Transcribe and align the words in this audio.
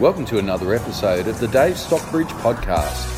Welcome 0.00 0.24
to 0.26 0.38
another 0.38 0.74
episode 0.74 1.28
of 1.28 1.38
the 1.38 1.46
Dave 1.46 1.78
Stockbridge 1.78 2.26
Podcast. 2.26 3.12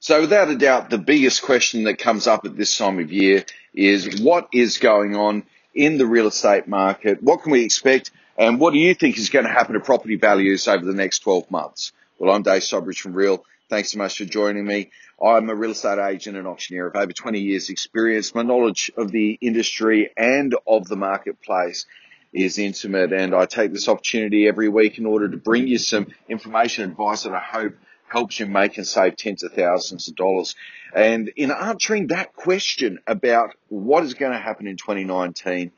So, 0.00 0.22
without 0.22 0.48
a 0.48 0.56
doubt, 0.56 0.88
the 0.88 0.96
biggest 0.96 1.42
question 1.42 1.84
that 1.84 1.98
comes 1.98 2.26
up 2.26 2.46
at 2.46 2.56
this 2.56 2.78
time 2.78 2.98
of 3.00 3.12
year 3.12 3.44
is 3.74 4.18
what 4.22 4.48
is 4.50 4.78
going 4.78 5.14
on 5.14 5.42
in 5.74 5.98
the 5.98 6.06
real 6.06 6.26
estate 6.26 6.66
market? 6.66 7.22
What 7.22 7.42
can 7.42 7.52
we 7.52 7.66
expect? 7.66 8.10
And 8.38 8.58
what 8.58 8.72
do 8.72 8.78
you 8.78 8.94
think 8.94 9.18
is 9.18 9.28
going 9.28 9.44
to 9.44 9.52
happen 9.52 9.74
to 9.74 9.80
property 9.80 10.16
values 10.16 10.66
over 10.68 10.86
the 10.86 10.94
next 10.94 11.18
12 11.18 11.50
months? 11.50 11.92
Well, 12.18 12.34
I'm 12.34 12.42
Dave 12.42 12.64
Stockbridge 12.64 13.02
from 13.02 13.12
Real. 13.12 13.44
Thanks 13.68 13.92
so 13.92 13.98
much 13.98 14.16
for 14.16 14.24
joining 14.24 14.64
me. 14.64 14.90
I'm 15.22 15.48
a 15.48 15.54
real 15.54 15.70
estate 15.70 15.98
agent 15.98 16.36
and 16.36 16.46
auctioneer 16.46 16.88
of 16.88 16.96
over 16.96 17.12
20 17.12 17.40
years 17.40 17.70
experience. 17.70 18.34
My 18.34 18.42
knowledge 18.42 18.90
of 18.96 19.10
the 19.10 19.38
industry 19.40 20.10
and 20.16 20.54
of 20.66 20.86
the 20.88 20.96
marketplace 20.96 21.86
is 22.32 22.58
intimate 22.58 23.12
and 23.12 23.34
I 23.34 23.46
take 23.46 23.72
this 23.72 23.88
opportunity 23.88 24.48
every 24.48 24.68
week 24.68 24.98
in 24.98 25.06
order 25.06 25.28
to 25.28 25.36
bring 25.36 25.68
you 25.68 25.78
some 25.78 26.08
information, 26.28 26.90
advice 26.90 27.22
that 27.22 27.32
I 27.32 27.38
hope 27.38 27.74
helps 28.08 28.38
you 28.38 28.46
make 28.46 28.76
and 28.76 28.86
save 28.86 29.16
tens 29.16 29.42
of 29.42 29.52
thousands 29.52 30.08
of 30.08 30.16
dollars. 30.16 30.54
And 30.94 31.30
in 31.36 31.50
answering 31.50 32.08
that 32.08 32.34
question 32.34 32.98
about 33.06 33.54
what 33.68 34.04
is 34.04 34.14
going 34.14 34.32
to 34.32 34.38
happen 34.38 34.66
in 34.66 34.76
2019, 34.76 35.72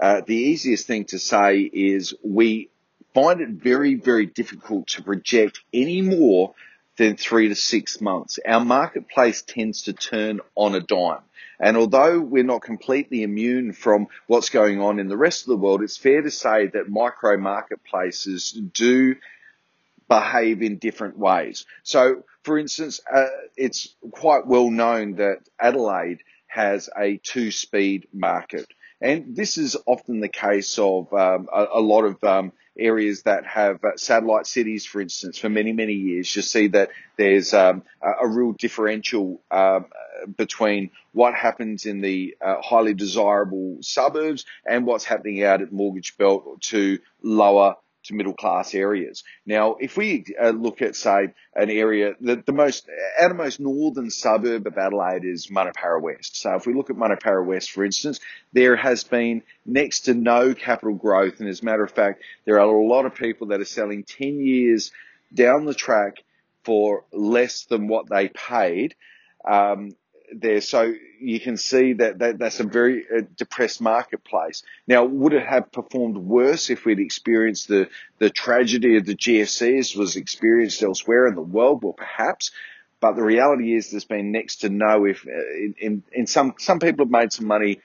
uh, 0.00 0.20
the 0.26 0.34
easiest 0.34 0.86
thing 0.86 1.04
to 1.06 1.18
say 1.18 1.60
is 1.60 2.14
we 2.22 2.70
find 3.14 3.40
it 3.40 3.48
very, 3.48 3.94
very 3.94 4.26
difficult 4.26 4.88
to 4.88 5.02
project 5.02 5.60
any 5.72 6.02
more 6.02 6.54
than 6.96 7.16
three 7.16 7.48
to 7.48 7.54
six 7.54 8.00
months. 8.00 8.38
Our 8.46 8.64
marketplace 8.64 9.42
tends 9.42 9.82
to 9.82 9.92
turn 9.92 10.40
on 10.54 10.74
a 10.74 10.80
dime. 10.80 11.22
And 11.58 11.76
although 11.76 12.20
we're 12.20 12.44
not 12.44 12.62
completely 12.62 13.22
immune 13.22 13.72
from 13.72 14.08
what's 14.26 14.50
going 14.50 14.80
on 14.80 14.98
in 14.98 15.08
the 15.08 15.16
rest 15.16 15.42
of 15.42 15.48
the 15.48 15.56
world, 15.56 15.82
it's 15.82 15.96
fair 15.96 16.22
to 16.22 16.30
say 16.30 16.66
that 16.68 16.88
micro 16.88 17.38
marketplaces 17.38 18.50
do 18.50 19.16
behave 20.08 20.62
in 20.62 20.78
different 20.78 21.18
ways. 21.18 21.64
So, 21.82 22.24
for 22.42 22.58
instance, 22.58 23.00
uh, 23.12 23.26
it's 23.56 23.94
quite 24.12 24.46
well 24.46 24.70
known 24.70 25.16
that 25.16 25.38
Adelaide 25.58 26.20
has 26.46 26.88
a 26.96 27.16
two 27.18 27.50
speed 27.50 28.06
market. 28.12 28.66
And 29.00 29.36
this 29.36 29.58
is 29.58 29.76
often 29.86 30.20
the 30.20 30.28
case 30.28 30.78
of 30.78 31.12
um, 31.12 31.48
a, 31.52 31.66
a, 31.74 31.80
lot 31.80 32.04
of 32.04 32.22
um, 32.24 32.52
areas 32.78 33.22
that 33.22 33.46
have 33.46 33.82
uh, 33.84 33.96
satellite 33.96 34.46
cities, 34.46 34.86
for 34.86 35.00
instance, 35.00 35.38
for 35.38 35.48
many, 35.48 35.72
many 35.72 35.94
years. 35.94 36.34
You 36.34 36.42
see 36.42 36.68
that 36.68 36.90
there's 37.16 37.54
um, 37.54 37.82
a, 38.02 38.26
real 38.26 38.52
differential 38.52 39.40
um, 39.50 39.86
between 40.36 40.90
what 41.12 41.34
happens 41.34 41.86
in 41.86 42.00
the 42.00 42.36
uh, 42.44 42.60
highly 42.62 42.94
desirable 42.94 43.78
suburbs 43.80 44.44
and 44.66 44.86
what's 44.86 45.04
happening 45.04 45.42
out 45.42 45.62
at 45.62 45.72
Mortgage 45.72 46.16
Belt 46.16 46.44
or 46.46 46.58
to 46.58 46.98
lower 47.22 47.76
to 48.06 48.14
middle 48.14 48.32
class 48.32 48.74
areas. 48.74 49.24
Now, 49.44 49.76
if 49.80 49.96
we 49.96 50.24
uh, 50.40 50.50
look 50.50 50.82
at, 50.82 50.96
say, 50.96 51.28
an 51.54 51.70
area, 51.70 52.14
the, 52.20 52.42
the 52.44 52.52
most, 52.52 52.88
outermost 53.20 53.60
northern 53.60 54.10
suburb 54.10 54.66
of 54.66 54.76
Adelaide 54.76 55.24
is 55.24 55.48
Munno 55.48 55.72
Para 55.74 56.00
West. 56.00 56.40
So 56.40 56.54
if 56.54 56.66
we 56.66 56.74
look 56.74 56.90
at 56.90 56.96
Munno 56.96 57.18
Para 57.18 57.44
West, 57.44 57.70
for 57.70 57.84
instance, 57.84 58.20
there 58.52 58.76
has 58.76 59.04
been 59.04 59.42
next 59.64 60.00
to 60.02 60.14
no 60.14 60.54
capital 60.54 60.94
growth. 60.94 61.40
And 61.40 61.48
as 61.48 61.62
a 61.62 61.64
matter 61.64 61.84
of 61.84 61.92
fact, 61.92 62.22
there 62.44 62.56
are 62.56 62.68
a 62.68 62.86
lot 62.86 63.06
of 63.06 63.14
people 63.14 63.48
that 63.48 63.60
are 63.60 63.64
selling 63.64 64.04
10 64.04 64.40
years 64.40 64.92
down 65.32 65.64
the 65.64 65.74
track 65.74 66.22
for 66.64 67.04
less 67.12 67.64
than 67.64 67.88
what 67.88 68.08
they 68.08 68.28
paid. 68.28 68.94
Um, 69.48 69.94
there. 70.32 70.60
So 70.60 70.94
you 71.20 71.40
can 71.40 71.56
see 71.56 71.94
that, 71.94 72.18
that 72.18 72.38
that's 72.38 72.60
a 72.60 72.64
very 72.64 73.04
uh, 73.04 73.22
depressed 73.36 73.80
marketplace. 73.80 74.62
Now, 74.86 75.04
would 75.04 75.32
it 75.32 75.46
have 75.46 75.72
performed 75.72 76.16
worse 76.16 76.70
if 76.70 76.84
we'd 76.84 76.98
experienced 76.98 77.68
the, 77.68 77.88
the 78.18 78.30
tragedy 78.30 78.96
of 78.96 79.06
the 79.06 79.14
GFCs 79.14 79.96
was 79.96 80.16
experienced 80.16 80.82
elsewhere 80.82 81.26
in 81.26 81.34
the 81.34 81.42
world? 81.42 81.82
Well, 81.82 81.92
perhaps. 81.92 82.50
But 82.98 83.12
the 83.12 83.22
reality 83.22 83.74
is 83.74 83.90
there's 83.90 84.06
been 84.06 84.32
next 84.32 84.62
to 84.62 84.70
no 84.70 85.04
if 85.04 85.26
uh, 85.26 85.30
in, 85.30 85.74
in, 85.78 86.02
in 86.12 86.26
some, 86.26 86.54
some 86.58 86.78
people 86.78 87.04
have 87.04 87.12
made 87.12 87.32
some 87.32 87.46
money. 87.46 87.80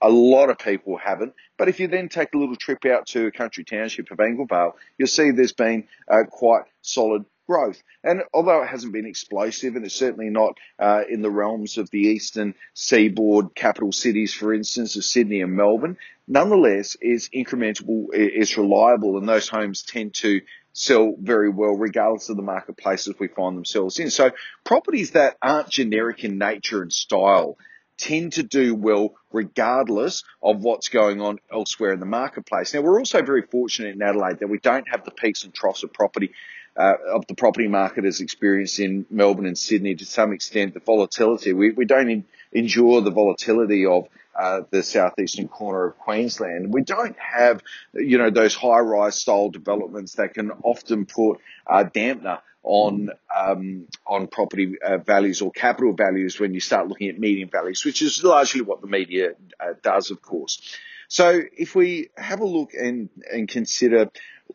A 0.00 0.08
lot 0.08 0.48
of 0.48 0.58
people 0.58 0.96
haven't. 0.96 1.34
But 1.58 1.68
if 1.68 1.78
you 1.78 1.88
then 1.88 2.08
take 2.08 2.32
a 2.34 2.38
little 2.38 2.56
trip 2.56 2.86
out 2.86 3.06
to 3.08 3.26
a 3.26 3.30
country 3.30 3.64
township 3.64 4.10
of 4.10 4.18
Angle 4.18 4.46
Vale, 4.46 4.76
you'll 4.96 5.08
see 5.08 5.30
there's 5.30 5.52
been 5.52 5.88
uh, 6.08 6.24
quite 6.30 6.62
solid 6.80 7.26
growth. 7.46 7.82
And 8.02 8.22
although 8.34 8.62
it 8.62 8.68
hasn't 8.68 8.92
been 8.92 9.06
explosive, 9.06 9.76
and 9.76 9.84
it's 9.84 9.94
certainly 9.94 10.30
not 10.30 10.58
uh, 10.78 11.02
in 11.08 11.22
the 11.22 11.30
realms 11.30 11.78
of 11.78 11.90
the 11.90 12.00
eastern 12.00 12.54
seaboard 12.74 13.54
capital 13.54 13.92
cities, 13.92 14.34
for 14.34 14.52
instance, 14.52 14.96
of 14.96 15.04
Sydney 15.04 15.40
and 15.40 15.54
Melbourne, 15.54 15.96
nonetheless 16.26 16.96
is 17.00 17.28
incremental, 17.28 18.06
is 18.12 18.56
reliable, 18.56 19.18
and 19.18 19.28
those 19.28 19.48
homes 19.48 19.82
tend 19.82 20.14
to 20.14 20.40
sell 20.72 21.14
very 21.18 21.48
well 21.48 21.74
regardless 21.74 22.28
of 22.28 22.36
the 22.36 22.42
marketplaces 22.42 23.14
we 23.18 23.28
find 23.28 23.56
themselves 23.56 23.98
in. 23.98 24.10
So 24.10 24.32
properties 24.64 25.12
that 25.12 25.38
aren't 25.40 25.70
generic 25.70 26.22
in 26.22 26.36
nature 26.36 26.82
and 26.82 26.92
style 26.92 27.56
tend 27.98 28.34
to 28.34 28.42
do 28.42 28.74
well 28.74 29.14
regardless 29.32 30.22
of 30.42 30.62
what's 30.62 30.90
going 30.90 31.22
on 31.22 31.38
elsewhere 31.50 31.92
in 31.92 32.00
the 32.00 32.06
marketplace. 32.06 32.74
Now, 32.74 32.82
we're 32.82 32.98
also 32.98 33.22
very 33.22 33.42
fortunate 33.42 33.94
in 33.94 34.02
Adelaide 34.02 34.40
that 34.40 34.48
we 34.48 34.58
don't 34.58 34.86
have 34.90 35.04
the 35.04 35.10
peaks 35.10 35.44
and 35.44 35.54
troughs 35.54 35.82
of 35.82 35.94
property 35.94 36.32
uh, 36.76 36.94
of 37.14 37.26
the 37.26 37.34
property 37.34 37.68
market 37.68 38.04
has 38.04 38.20
experienced 38.20 38.78
in 38.78 39.06
Melbourne 39.10 39.46
and 39.46 39.58
Sydney 39.58 39.94
to 39.94 40.04
some 40.04 40.32
extent, 40.32 40.74
the 40.74 40.80
volatility. 40.80 41.52
We, 41.52 41.70
we 41.70 41.84
don't 41.84 42.10
in, 42.10 42.24
endure 42.52 43.00
the 43.00 43.10
volatility 43.10 43.86
of 43.86 44.08
uh, 44.38 44.62
the 44.70 44.82
southeastern 44.82 45.48
corner 45.48 45.86
of 45.86 45.98
Queensland. 45.98 46.72
We 46.72 46.82
don't 46.82 47.16
have, 47.18 47.62
you 47.94 48.18
know, 48.18 48.30
those 48.30 48.54
high-rise 48.54 49.14
style 49.14 49.48
developments 49.48 50.14
that 50.16 50.34
can 50.34 50.50
often 50.62 51.06
put 51.06 51.40
a 51.66 51.84
dampener 51.84 52.40
on 52.62 53.10
um, 53.34 53.86
on 54.06 54.26
property 54.26 54.74
uh, 54.84 54.98
values 54.98 55.40
or 55.40 55.52
capital 55.52 55.92
values 55.92 56.38
when 56.40 56.52
you 56.52 56.60
start 56.60 56.88
looking 56.88 57.08
at 57.08 57.18
median 57.18 57.48
values, 57.48 57.84
which 57.84 58.02
is 58.02 58.22
largely 58.24 58.60
what 58.60 58.80
the 58.80 58.88
media 58.88 59.30
uh, 59.60 59.74
does, 59.82 60.10
of 60.10 60.20
course. 60.20 60.60
So 61.08 61.40
if 61.56 61.76
we 61.76 62.10
have 62.16 62.40
a 62.40 62.44
look 62.44 62.74
and 62.74 63.08
and 63.32 63.48
consider 63.48 64.10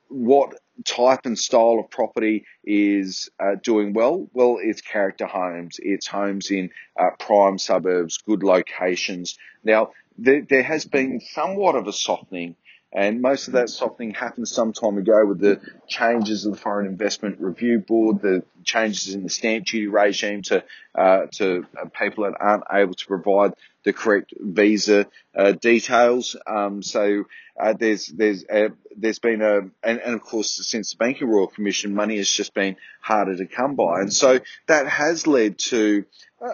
what 0.09 0.59
type 0.84 1.22
and 1.25 1.38
style 1.38 1.80
of 1.80 1.90
property 1.90 2.46
is 2.64 3.30
uh, 3.40 3.56
doing 3.62 3.94
well? 3.94 4.28
Well, 4.34 4.58
it's 4.62 4.81
character 4.81 5.25
homes. 5.25 5.80
It's 5.81 6.08
homes 6.08 6.52
in 6.52 6.69
uh, 7.00 7.12
prime 7.19 7.58
suburbs, 7.58 8.18
good 8.19 8.44
locations. 8.44 9.38
Now, 9.64 9.92
there, 10.18 10.42
there 10.42 10.64
has 10.64 10.86
been 10.86 11.19
somewhat 11.19 11.75
of 11.75 11.88
a 11.88 11.94
softening 11.94 12.56
and 12.94 13.22
most 13.22 13.47
of 13.47 13.53
that 13.53 13.69
softening 13.69 14.13
happened 14.13 14.47
some 14.47 14.74
time 14.74 14.97
ago 14.97 15.25
with 15.25 15.40
the 15.40 15.62
changes 15.88 16.46
of 16.46 16.53
the 16.53 16.57
Foreign 16.57 16.88
Investment 16.88 17.40
Review 17.40 17.79
Board, 17.79 18.22
the 18.22 18.44
changes 18.63 19.16
in 19.16 19.24
the 19.24 19.29
stamp 19.29 19.66
duty 19.66 19.88
regime 19.88 20.41
to 20.44 20.63
uh, 20.94 21.28
to 21.34 21.66
uh, 21.80 21.85
people 21.97 22.25
that 22.25 22.35
aren't 22.38 22.66
able 22.72 22.94
to 22.94 23.06
provide 23.07 23.53
the 23.84 23.94
correct 23.94 24.34
visa 24.38 25.07
uh, 25.34 25.53
details. 25.53 26.35
Um, 26.46 26.84
so 26.84 27.24
uh, 27.57 27.74
there's 27.74 28.07
there's 28.07 28.44
uh, 28.46 28.69
there's 28.97 29.19
been 29.19 29.41
a 29.41 29.59
and, 29.84 30.00
and, 30.00 30.13
of 30.13 30.22
course 30.22 30.51
since 30.68 30.91
the 30.91 30.97
Banking 30.97 31.30
Royal 31.30 31.47
Commission, 31.47 31.96
money 31.96 32.18
has 32.18 32.30
just 32.30 32.53
been 32.53 32.75
harder 33.00 33.38
to 33.38 33.46
come 33.46 33.75
by, 33.75 34.01
and 34.01 34.12
so 34.12 34.40
that 34.68 34.88
has 34.88 35.28
led 35.28 35.57
to 35.59 36.06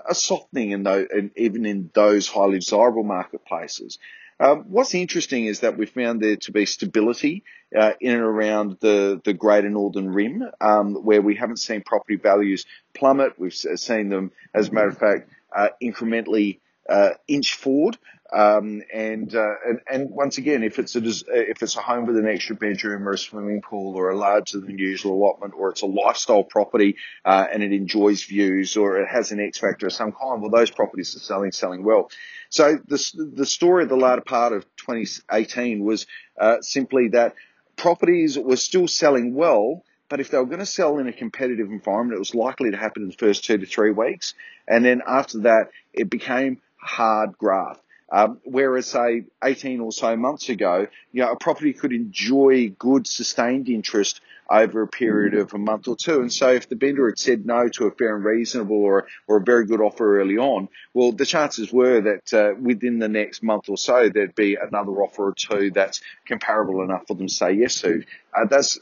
a 0.07 0.13
softening 0.13 0.71
in 0.71 0.83
those, 0.83 1.07
even 1.35 1.65
in 1.65 1.89
those 1.93 2.27
highly 2.27 2.59
desirable 2.59 3.03
marketplaces. 3.03 3.97
Um, 4.39 4.65
what's 4.69 4.93
interesting 4.93 5.45
is 5.45 5.61
that 5.61 5.77
we 5.77 5.87
found 5.87 6.21
there 6.21 6.35
to 6.35 6.51
be 6.51 6.65
stability 6.65 7.43
uh, 7.75 7.93
in 7.99 8.13
and 8.13 8.21
around 8.21 8.77
the, 8.81 9.19
the 9.23 9.33
Greater 9.33 9.69
Northern 9.69 10.13
Rim, 10.13 10.43
um, 10.61 10.95
where 10.95 11.21
we 11.21 11.35
haven't 11.35 11.57
seen 11.57 11.81
property 11.81 12.17
values 12.17 12.65
plummet. 12.93 13.39
We've 13.39 13.53
seen 13.53 14.09
them, 14.09 14.31
as 14.53 14.69
a 14.69 14.71
matter 14.71 14.89
of 14.89 14.97
fact, 14.97 15.29
uh, 15.55 15.69
incrementally 15.81 16.59
uh, 16.89 17.11
inch 17.27 17.55
forward. 17.55 17.97
Um, 18.31 18.81
and, 18.93 19.33
uh, 19.33 19.53
and, 19.65 19.79
and 19.89 20.09
once 20.09 20.37
again, 20.37 20.61
if 20.61 20.79
it's 20.79 20.97
a 20.97 20.99
if 20.99 21.63
it's 21.63 21.77
a 21.77 21.81
home 21.81 22.05
with 22.05 22.17
an 22.17 22.27
extra 22.27 22.55
bedroom 22.55 23.07
or 23.07 23.13
a 23.13 23.17
swimming 23.17 23.61
pool 23.61 23.95
or 23.95 24.09
a 24.09 24.17
larger 24.17 24.59
than 24.59 24.77
usual 24.77 25.13
allotment, 25.13 25.53
or 25.55 25.69
it's 25.69 25.81
a 25.81 25.85
lifestyle 25.85 26.43
property 26.43 26.97
uh, 27.23 27.45
and 27.49 27.63
it 27.63 27.71
enjoys 27.71 28.23
views, 28.23 28.75
or 28.75 28.99
it 28.99 29.07
has 29.07 29.31
an 29.31 29.39
X 29.39 29.59
factor 29.59 29.87
of 29.87 29.93
some 29.93 30.11
kind, 30.11 30.41
well, 30.41 30.51
those 30.51 30.71
properties 30.71 31.15
are 31.15 31.19
selling 31.19 31.53
selling 31.53 31.85
well. 31.85 32.11
So 32.49 32.77
the 32.85 33.31
the 33.33 33.45
story 33.45 33.83
of 33.83 33.89
the 33.89 33.95
latter 33.95 34.21
part 34.21 34.51
of 34.51 34.65
2018 34.75 35.85
was 35.85 36.05
uh, 36.37 36.59
simply 36.59 37.09
that 37.09 37.35
properties 37.77 38.37
were 38.37 38.57
still 38.57 38.89
selling 38.89 39.35
well, 39.35 39.85
but 40.09 40.19
if 40.19 40.31
they 40.31 40.37
were 40.37 40.45
going 40.45 40.59
to 40.59 40.65
sell 40.65 40.97
in 40.97 41.07
a 41.07 41.13
competitive 41.13 41.69
environment, 41.69 42.15
it 42.15 42.19
was 42.19 42.35
likely 42.35 42.71
to 42.71 42.77
happen 42.77 43.03
in 43.03 43.09
the 43.09 43.15
first 43.15 43.45
two 43.45 43.57
to 43.57 43.65
three 43.65 43.91
weeks, 43.91 44.33
and 44.67 44.83
then 44.83 45.01
after 45.07 45.39
that, 45.39 45.69
it 45.93 46.09
became 46.09 46.61
hard 46.87 47.37
graft. 47.37 47.81
Um, 48.09 48.39
whereas 48.45 48.85
say 48.85 49.25
18 49.43 49.81
or 49.81 49.91
so 49.91 50.15
months 50.15 50.47
ago, 50.47 50.87
you 51.11 51.23
know, 51.23 51.31
a 51.31 51.35
property 51.35 51.73
could 51.73 51.91
enjoy 51.91 52.69
good 52.69 53.05
sustained 53.05 53.67
interest 53.67 54.21
over 54.49 54.81
a 54.81 54.87
period 54.87 55.33
of 55.33 55.53
a 55.53 55.57
month 55.57 55.89
or 55.89 55.97
two. 55.97 56.21
And 56.21 56.31
so 56.31 56.53
if 56.53 56.69
the 56.69 56.75
vendor 56.75 57.09
had 57.09 57.19
said 57.19 57.45
no 57.45 57.67
to 57.67 57.87
a 57.87 57.91
fair 57.91 58.15
and 58.15 58.23
reasonable 58.23 58.77
or, 58.77 59.07
or 59.27 59.37
a 59.37 59.43
very 59.43 59.65
good 59.65 59.81
offer 59.81 60.21
early 60.21 60.37
on, 60.37 60.69
well, 60.93 61.11
the 61.11 61.25
chances 61.25 61.71
were 61.73 61.99
that 61.99 62.33
uh, 62.33 62.53
within 62.57 62.99
the 62.99 63.09
next 63.09 63.43
month 63.43 63.67
or 63.67 63.77
so, 63.77 64.07
there'd 64.07 64.35
be 64.35 64.55
another 64.55 64.93
offer 64.93 65.27
or 65.27 65.33
two 65.33 65.71
that's 65.71 66.01
comparable 66.25 66.81
enough 66.81 67.07
for 67.07 67.15
them 67.15 67.27
to 67.27 67.33
say 67.33 67.51
yes 67.51 67.81
to. 67.81 68.03
Uh, 68.33 68.45
that's 68.45 68.79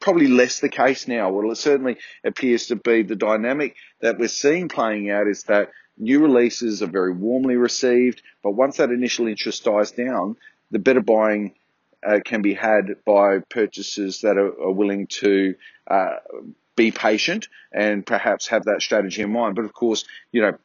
probably 0.00 0.28
less 0.28 0.60
the 0.60 0.70
case 0.70 1.06
now. 1.06 1.30
Well, 1.30 1.50
it 1.50 1.56
certainly 1.56 1.98
appears 2.24 2.68
to 2.68 2.76
be 2.76 3.02
the 3.02 3.16
dynamic 3.16 3.76
that 4.00 4.18
we're 4.18 4.28
seeing 4.28 4.68
playing 4.68 5.10
out 5.10 5.26
is 5.26 5.44
that 5.44 5.70
new 5.96 6.20
releases 6.20 6.82
are 6.82 6.88
very 6.88 7.12
warmly 7.12 7.56
received, 7.56 8.22
but 8.42 8.52
once 8.52 8.78
that 8.78 8.90
initial 8.90 9.26
interest 9.26 9.64
dies 9.64 9.92
down, 9.92 10.36
the 10.70 10.78
better 10.78 11.00
buying 11.00 11.54
uh, 12.04 12.20
can 12.24 12.42
be 12.42 12.54
had 12.54 12.96
by 13.04 13.38
purchasers 13.48 14.20
that 14.22 14.36
are, 14.36 14.60
are 14.62 14.72
willing 14.72 15.06
to 15.06 15.54
uh, 15.86 16.16
be 16.76 16.90
patient 16.90 17.48
and 17.72 18.04
perhaps 18.04 18.48
have 18.48 18.64
that 18.64 18.82
strategy 18.82 19.22
in 19.22 19.32
mind. 19.32 19.54
But 19.54 19.64
of 19.64 19.72
course, 19.72 20.04
you 20.32 20.42
know, 20.42 20.58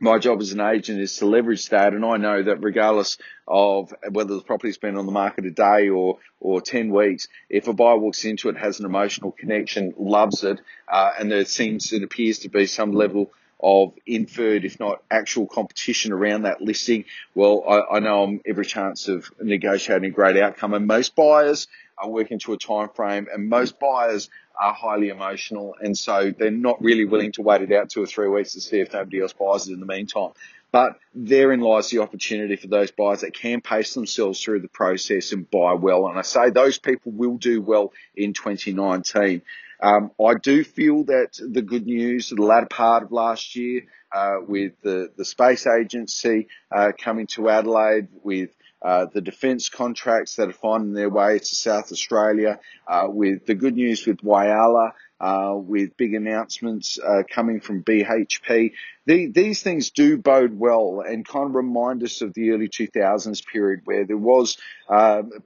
my 0.00 0.18
job 0.18 0.40
as 0.40 0.52
an 0.52 0.60
agent 0.60 1.00
is 1.00 1.16
to 1.16 1.26
leverage 1.26 1.68
that. 1.70 1.92
And 1.92 2.04
I 2.04 2.16
know 2.16 2.42
that 2.42 2.62
regardless 2.62 3.18
of 3.46 3.92
whether 4.10 4.34
the 4.34 4.42
property's 4.42 4.78
been 4.78 4.96
on 4.96 5.06
the 5.06 5.12
market 5.12 5.46
a 5.46 5.50
day 5.50 5.88
or, 5.88 6.18
or 6.40 6.60
10 6.60 6.90
weeks, 6.90 7.26
if 7.48 7.66
a 7.66 7.72
buyer 7.72 7.96
walks 7.96 8.24
into 8.24 8.48
it, 8.48 8.56
has 8.56 8.78
an 8.78 8.86
emotional 8.86 9.32
connection, 9.32 9.94
loves 9.98 10.44
it, 10.44 10.60
uh, 10.86 11.12
and 11.18 11.32
there 11.32 11.44
seems, 11.44 11.92
it 11.92 12.02
appears 12.02 12.40
to 12.40 12.48
be 12.48 12.66
some 12.66 12.92
level 12.92 13.32
of 13.60 13.92
inferred, 14.06 14.64
if 14.64 14.78
not 14.78 15.02
actual 15.10 15.46
competition 15.46 16.12
around 16.12 16.42
that 16.42 16.60
listing, 16.60 17.04
well, 17.34 17.64
I, 17.68 17.96
I 17.96 17.98
know 18.00 18.22
I'm 18.22 18.40
every 18.46 18.64
chance 18.64 19.08
of 19.08 19.30
negotiating 19.40 20.10
a 20.10 20.12
great 20.12 20.36
outcome. 20.36 20.74
And 20.74 20.86
most 20.86 21.16
buyers 21.16 21.66
are 21.98 22.08
working 22.08 22.38
to 22.38 22.52
a 22.52 22.58
time 22.58 22.88
frame 22.94 23.26
and 23.32 23.48
most 23.48 23.78
buyers 23.80 24.30
are 24.60 24.72
highly 24.72 25.08
emotional 25.08 25.74
and 25.80 25.96
so 25.96 26.32
they're 26.36 26.50
not 26.50 26.82
really 26.82 27.04
willing 27.04 27.32
to 27.32 27.42
wait 27.42 27.62
it 27.62 27.72
out 27.72 27.90
two 27.90 28.02
or 28.02 28.06
three 28.06 28.28
weeks 28.28 28.52
to 28.52 28.60
see 28.60 28.80
if 28.80 28.92
nobody 28.92 29.20
else 29.20 29.32
buys 29.32 29.68
it 29.68 29.72
in 29.72 29.80
the 29.80 29.86
meantime. 29.86 30.30
But 30.70 30.98
therein 31.14 31.60
lies 31.60 31.88
the 31.88 32.00
opportunity 32.00 32.56
for 32.56 32.66
those 32.66 32.90
buyers 32.90 33.22
that 33.22 33.32
can 33.32 33.60
pace 33.60 33.94
themselves 33.94 34.42
through 34.42 34.60
the 34.60 34.68
process 34.68 35.32
and 35.32 35.50
buy 35.50 35.72
well. 35.72 36.08
And 36.08 36.18
I 36.18 36.22
say 36.22 36.50
those 36.50 36.78
people 36.78 37.12
will 37.12 37.38
do 37.38 37.62
well 37.62 37.92
in 38.14 38.34
2019. 38.34 39.42
Um, 39.80 40.10
I 40.24 40.34
do 40.34 40.64
feel 40.64 41.04
that 41.04 41.38
the 41.38 41.62
good 41.62 41.86
news, 41.86 42.30
the 42.30 42.42
latter 42.42 42.66
part 42.66 43.04
of 43.04 43.12
last 43.12 43.54
year, 43.54 43.82
uh, 44.12 44.36
with 44.46 44.72
the, 44.82 45.10
the 45.16 45.24
space 45.24 45.66
agency 45.66 46.48
uh, 46.74 46.92
coming 46.98 47.26
to 47.28 47.48
Adelaide, 47.48 48.08
with 48.22 48.50
uh, 48.80 49.06
the 49.12 49.20
defence 49.20 49.68
contracts 49.68 50.36
that 50.36 50.48
are 50.48 50.52
finding 50.52 50.92
their 50.92 51.10
way 51.10 51.38
to 51.38 51.54
South 51.56 51.92
Australia, 51.92 52.60
uh, 52.86 53.06
with 53.08 53.44
the 53.46 53.54
good 53.54 53.74
news 53.74 54.06
with 54.06 54.18
Whyalla, 54.18 54.92
uh, 55.20 55.54
with 55.56 55.96
big 55.96 56.14
announcements 56.14 56.98
uh, 56.98 57.22
coming 57.28 57.60
from 57.60 57.82
BHP. 57.82 58.72
The, 59.04 59.26
these 59.26 59.62
things 59.62 59.90
do 59.90 60.16
bode 60.16 60.56
well 60.56 61.02
and 61.04 61.26
kind 61.26 61.48
of 61.48 61.54
remind 61.56 62.04
us 62.04 62.22
of 62.22 62.34
the 62.34 62.50
early 62.50 62.68
2000s 62.68 63.44
period 63.44 63.80
where 63.84 64.06
there 64.06 64.16
was 64.16 64.58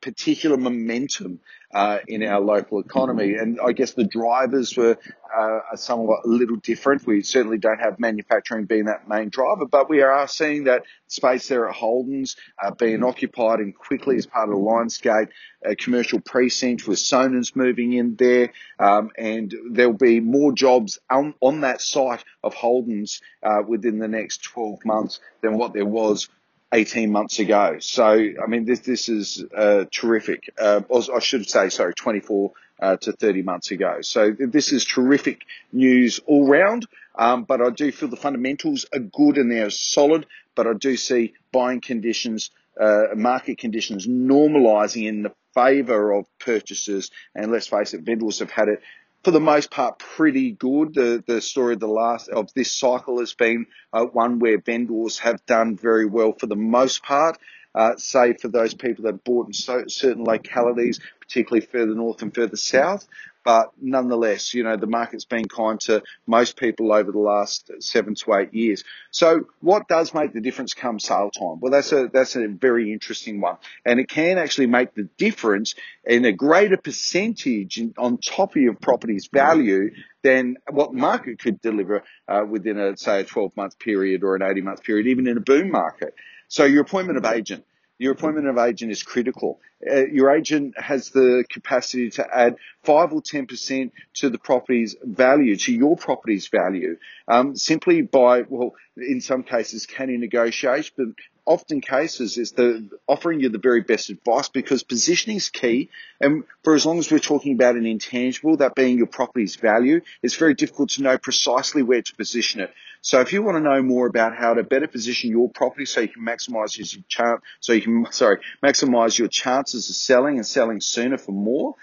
particular 0.03 0.59
momentum 0.59 1.41
uh, 1.73 1.99
in 2.07 2.23
our 2.23 2.41
local 2.41 2.81
economy. 2.81 3.35
And 3.35 3.59
I 3.61 3.73
guess 3.73 3.93
the 3.93 4.05
drivers 4.05 4.77
were 4.77 4.99
uh, 5.35 5.77
somewhat 5.77 6.25
a 6.25 6.29
little 6.29 6.57
different. 6.57 7.07
We 7.07 7.23
certainly 7.23 7.59
don't 7.59 7.81
have 7.81 7.99
manufacturing 7.99 8.67
being 8.67 8.85
that 8.85 9.09
main 9.09 9.31
driver, 9.31 9.67
but 9.67 9.89
we 9.89 10.03
are 10.03 10.29
seeing 10.29 10.65
that 10.65 10.83
space 11.07 11.49
there 11.49 11.69
at 11.69 11.75
Holden's 11.75 12.37
uh, 12.63 12.73
being 12.73 13.03
occupied 13.03 13.61
and 13.61 13.75
quickly 13.75 14.17
as 14.17 14.27
part 14.27 14.49
of 14.49 14.55
the 14.55 14.61
Lionsgate 14.61 15.29
a 15.65 15.77
commercial 15.77 16.21
precinct 16.21 16.87
with 16.87 16.99
Sonnen's 16.99 17.55
moving 17.55 17.93
in 17.93 18.17
there, 18.17 18.51
um, 18.79 19.11
and 19.17 19.55
there'll 19.71 19.93
be 19.93 20.21
more 20.21 20.53
jobs 20.53 20.99
on, 21.11 21.35
on 21.41 21.61
that 21.61 21.81
site 21.81 22.25
of 22.43 22.55
Holden's 22.55 23.21
uh, 23.43 23.63
within 23.67 23.99
the 23.99 24.09
next 24.09 24.43
12 24.43 24.85
months 24.85 25.21
than 25.41 25.57
what 25.57 25.73
there 25.73 25.87
was 25.87 26.29
18 26.73 27.11
months 27.11 27.39
ago. 27.39 27.77
So, 27.81 28.09
I 28.09 28.47
mean, 28.49 28.65
this, 28.65 28.81
this 28.81 29.09
is 29.09 29.45
uh, 29.57 29.85
terrific. 29.91 30.53
Uh, 30.59 30.81
I 30.91 31.21
should 31.21 31.49
say, 31.49 31.69
sorry, 31.69 31.95
24 31.95 32.53
uh, 32.83 32.97
to 32.97 33.13
30 33.13 33.43
months 33.43 33.71
ago. 33.71 33.99
So 34.01 34.33
this 34.39 34.73
is 34.73 34.85
terrific 34.85 35.43
news 35.73 36.21
all 36.27 36.49
round. 36.49 36.87
Um, 37.15 37.45
but 37.45 37.61
I 37.61 37.71
do 37.71 37.93
feel 37.93 38.09
the 38.09 38.17
fundamentals 38.17 38.87
are 38.93 38.99
good 38.99 39.37
and 39.37 39.51
they're 39.51 39.71
solid. 39.71 40.27
But 40.55 40.67
I 40.67 40.73
do 40.73 40.97
see 40.97 41.35
buying 41.53 41.81
conditions, 41.81 42.51
uh, 42.79 43.09
market 43.15 43.59
conditions 43.59 44.07
normalising 44.07 45.07
in 45.07 45.23
the 45.23 45.33
favour 45.55 46.13
of 46.13 46.27
purchasers. 46.39 47.11
And 47.35 47.53
let's 47.53 47.69
face 47.69 47.95
it, 47.95 48.03
vendors 48.03 48.41
have 48.41 48.51
had 48.51 48.69
it 48.69 48.83
for 49.25 49.31
the 49.31 49.41
most 49.41 49.71
part, 49.71 49.99
pretty 49.99 50.53
good. 50.53 50.95
The 50.95 51.23
the 51.27 51.41
story 51.41 51.75
of 51.75 51.81
the 51.81 51.87
last 51.87 52.29
of 52.29 52.53
this 52.55 52.73
cycle 52.73 53.21
has 53.21 53.35
been 53.35 53.67
uh, 53.93 54.05
one 54.05 54.39
where 54.39 54.59
vendors 54.59 55.19
have 55.21 55.45
done 55.47 55.77
very 55.77 56.07
well 56.07 56.33
for 56.33 56.47
the 56.47 56.57
most 56.57 57.03
part. 57.03 57.39
Uh, 57.75 57.97
save 57.97 58.39
for 58.41 58.49
those 58.49 58.75
people 58.75 59.05
that 59.05 59.25
bought 59.25 59.47
in 59.47 59.53
so, 59.55 59.85
certain 59.89 60.25
localities, 60.25 61.01
particularly 61.21 61.65
further 61.65 61.95
north 61.95 62.21
and 62.21 62.35
further 62.35 62.57
south. 62.57 63.07
But 63.45 63.73
nonetheless, 63.81 64.55
you 64.55 64.63
know, 64.63 64.77
the 64.77 64.87
market's 64.87 65.25
been 65.25 65.49
kind 65.49 65.81
to 65.83 66.03
most 66.27 66.57
people 66.57 66.93
over 66.93 67.11
the 67.11 67.19
last 67.19 67.71
seven 67.81 68.15
to 68.15 68.35
eight 68.35 68.55
years. 68.55 68.85
So 69.11 69.47
what 69.61 69.89
does 69.89 70.15
make 70.15 70.33
the 70.33 70.41
difference 70.41 70.75
come 70.75 71.01
sale 71.01 71.31
time? 71.31 71.59
Well, 71.61 71.73
that's 71.73 71.93
a, 71.93 72.09
that's 72.13 72.37
a 72.37 72.47
very 72.49 72.93
interesting 72.93 73.41
one. 73.41 73.57
And 73.85 73.99
it 73.99 74.09
can 74.09 74.39
actually 74.39 74.67
make 74.67 74.95
the 74.95 75.09
difference 75.17 75.75
in 76.05 76.25
a 76.25 76.33
greater 76.33 76.77
percentage 76.77 77.79
in, 77.79 77.95
on 77.99 78.19
top 78.19 78.55
of 78.55 78.63
your 78.63 78.75
property's 78.75 79.29
value 79.33 79.91
than 80.23 80.57
what 80.71 80.95
market 80.95 81.39
could 81.39 81.61
deliver 81.61 82.05
uh, 82.29 82.45
within 82.49 82.79
a, 82.79 82.97
say, 82.97 83.21
a 83.21 83.25
12 83.25 83.57
month 83.57 83.79
period 83.79 84.23
or 84.23 84.37
an 84.37 84.43
80 84.43 84.61
month 84.61 84.83
period, 84.85 85.07
even 85.09 85.27
in 85.27 85.37
a 85.37 85.41
boom 85.41 85.71
market. 85.71 86.15
So 86.49 86.65
your 86.65 86.83
appointment 86.83 87.19
of 87.19 87.25
agent 87.25 87.65
your 88.03 88.13
appointment 88.13 88.49
of 88.49 88.59
agent 88.59 88.91
is 88.91 89.03
critical. 89.03 89.61
Uh, 89.89 90.07
your 90.07 90.35
agent 90.35 90.75
has 90.79 91.11
the 91.11 91.45
capacity 91.49 92.11
to 92.11 92.27
add 92.37 92.57
five 92.83 93.13
or 93.13 93.23
ten 93.23 93.47
percent 93.47 93.93
to 94.15 94.29
the 94.29 94.39
property's 94.39 94.97
value, 95.03 95.57
to 95.57 95.73
your 95.73 95.97
property's 95.97 96.49
value, 96.49 96.99
um, 97.29 97.55
simply 97.57 98.03
by 98.03 98.43
well, 98.43 98.75
in 98.97 99.21
some 99.21 99.45
cases, 99.45 99.87
can 99.87 100.09
he 100.09 100.17
negotiate? 100.17 100.91
But 100.97 101.09
often 101.45 101.81
cases 101.81 102.39
is 102.39 102.53
the 102.53 102.89
offering 103.07 103.41
you 103.41 103.49
the 103.49 103.59
very 103.59 103.83
best 103.83 104.11
advice 104.11 104.49
because 104.49 104.83
positioning 104.83 105.37
is 105.37 105.49
key. 105.51 105.89
And 106.21 106.45
for 106.63 106.75
as 106.75 106.85
long 106.87 106.99
as 106.99 107.11
we're 107.11 107.19
talking 107.19 107.55
about 107.55 107.77
an 107.77 107.87
intangible, 107.87 108.57
that 108.59 108.75
being 108.75 108.99
your 108.99 109.07
property's 109.07 109.57
value, 109.57 110.01
it's 110.23 110.37
very 110.37 110.55
difficult 110.55 110.91
to 110.91 111.03
know 111.03 111.19
precisely 111.19 111.83
where 111.83 112.03
to 112.03 112.15
position 112.17 112.61
it. 112.61 112.73
So 113.03 113.21
if 113.21 113.33
you 113.33 113.43
want 113.43 113.57
to 113.57 113.61
know 113.61 113.83
more 113.83 114.07
about 114.07 114.37
how 114.37 114.55
to 114.55 114.63
better 114.63 114.87
position 114.87 115.31
your 115.31 115.51
property 115.51 115.87
so 115.87 116.01
you 116.01 116.09
can 116.09 116.25
maximize 116.25 116.79
your 116.79 117.03
chance, 117.09 117.43
so 117.61 117.73
you 117.73 117.83
can, 117.83 118.07
sorry, 118.13 118.39
maximize 118.63 119.19
your 119.19 119.29
chances 119.29 119.91
of 119.91 119.97
selling 119.97 120.37
and 120.37 120.47
selling 120.47 120.81
sooner 120.81 121.19
for 121.19 121.33
more, 121.33 121.75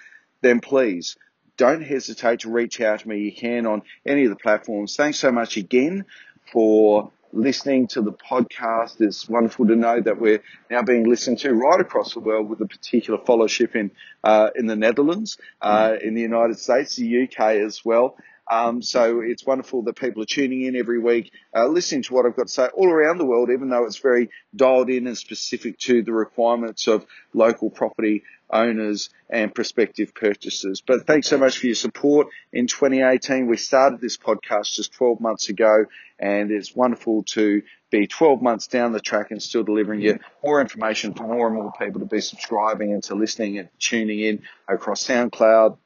then 0.42 0.62
please 0.62 1.18
don't 1.58 1.82
hesitate 1.82 2.40
to 2.40 2.50
reach 2.50 2.80
out 2.80 3.02
to 3.02 3.10
me. 3.10 3.20
You 3.20 3.34
can 3.34 3.66
on 3.66 3.82
any 4.06 4.24
of 4.24 4.30
the 4.30 4.38
platforms. 4.38 4.96
Thanks 4.96 5.20
so 5.20 5.30
much 5.30 5.58
again 5.58 6.06
for 6.54 7.12
listening 7.34 7.88
to 7.88 8.02
the 8.02 8.14
podcast. 8.14 9.02
It's 9.02 9.28
wonderful 9.28 9.68
to 9.68 9.76
know 9.76 10.00
that 10.00 10.22
we're 10.22 10.42
now 10.72 10.84
being 10.84 11.04
listened 11.04 11.40
to 11.40 11.54
right 11.54 11.82
across 11.82 12.14
the 12.14 12.22
world 12.22 12.50
with 12.50 12.62
a 12.62 12.66
particular 12.66 13.20
fellowship 13.26 13.76
in 13.76 13.92
uh, 14.24 14.52
in 14.56 14.68
the 14.68 14.78
Netherlands, 14.78 15.38
uh, 15.62 15.96
in 16.02 16.14
the 16.14 16.22
United 16.22 16.60
States, 16.60 16.96
the 16.96 17.24
UK 17.24 17.40
as 17.58 17.84
well. 17.84 18.16
Um, 18.50 18.82
so 18.82 19.22
it's 19.22 19.46
wonderful 19.46 19.84
that 19.84 19.96
people 19.96 20.24
are 20.24 20.28
tuning 20.28 20.64
in 20.64 20.76
every 20.76 21.00
week, 21.00 21.32
uh, 21.56 21.68
listening 21.68 22.04
to 22.04 22.14
what 22.14 22.26
I've 22.26 22.36
got 22.36 22.48
to 22.48 22.54
say 22.54 22.68
all 22.74 22.90
around 22.90 23.20
the 23.20 23.26
world, 23.26 23.50
even 23.52 23.70
though 23.70 23.86
it's 23.86 23.98
very 23.98 24.30
dialed 24.56 24.90
in 24.90 25.06
and 25.06 25.18
specific 25.18 25.78
to 25.80 26.02
the 26.02 26.14
requirements 26.14 26.88
of 26.88 27.06
local 27.34 27.70
property 27.70 28.24
owners 28.52 29.10
and 29.30 29.54
prospective 29.54 30.16
purchasers. 30.16 30.82
But 30.82 31.06
thanks 31.06 31.28
so 31.28 31.38
much 31.38 31.60
for 31.60 31.68
your 31.68 31.76
support. 31.76 32.28
In 32.52 32.66
2018, 32.66 33.46
we 33.46 33.58
started 33.58 34.02
this 34.02 34.18
podcast 34.18 34.76
just 34.76 34.94
12 34.94 35.22
months 35.22 35.50
ago 35.50 35.86
and 36.18 36.52
it's 36.52 36.76
wonderful 36.76 37.24
to 37.24 37.62
be 37.92 38.08
12 38.08 38.42
months 38.42 38.68
down 38.68 38.92
the 38.92 39.00
track 39.00 39.32
and 39.32 39.42
still 39.42 39.64
delivering 39.64 40.02
you 40.02 40.20
more 40.44 40.62
information 40.62 41.14
for 41.14 41.24
more 41.24 41.48
and 41.48 41.56
more 41.56 41.72
people 41.80 42.02
to 42.02 42.06
be 42.06 42.22
subscribing 42.22 42.94
and 42.94 43.04
to 43.04 43.16
listening 43.16 43.58
and 43.58 43.70
tuning 43.80 44.20
in 44.20 44.42
across 44.68 45.04
SoundCloud, 45.06 45.78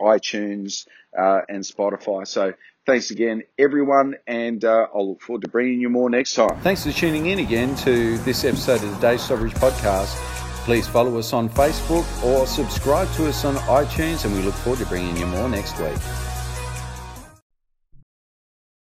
iTunes, 0.00 0.86
uh, 1.16 1.42
and 1.48 1.62
Spotify. 1.62 2.26
So 2.26 2.54
thanks 2.86 3.10
again, 3.10 3.42
everyone, 3.58 4.16
and 4.26 4.64
uh, 4.64 4.88
I'll 4.94 5.10
look 5.10 5.22
forward 5.22 5.42
to 5.42 5.50
bringing 5.50 5.80
you 5.80 5.88
more 5.88 6.10
next 6.10 6.34
time. 6.34 6.60
Thanks 6.60 6.84
for 6.84 6.92
tuning 6.92 7.26
in 7.26 7.38
again 7.38 7.76
to 7.76 8.18
this 8.18 8.44
episode 8.44 8.82
of 8.82 8.90
the 8.94 9.00
Dave 9.00 9.20
Stockbridge 9.20 9.54
Podcast. 9.54 10.14
Please 10.64 10.88
follow 10.88 11.18
us 11.18 11.32
on 11.32 11.48
Facebook 11.50 12.06
or 12.24 12.46
subscribe 12.46 13.10
to 13.14 13.28
us 13.28 13.44
on 13.44 13.54
iTunes, 13.56 14.24
and 14.24 14.34
we 14.34 14.42
look 14.42 14.54
forward 14.54 14.78
to 14.80 14.86
bringing 14.86 15.16
you 15.16 15.26
more 15.26 15.48
next 15.48 15.78
week. 15.78 16.33